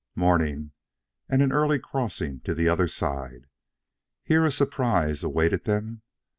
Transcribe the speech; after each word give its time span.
Morning! 0.15 0.71
and 1.29 1.43
an 1.43 1.51
early 1.51 1.77
crossing 1.77 2.39
to 2.39 2.55
the 2.55 2.67
other 2.67 2.87
side. 2.87 3.45
Here 4.23 4.43
a 4.43 4.49
surprise 4.51 5.23
awaited 5.23 5.65
them. 5.65 6.01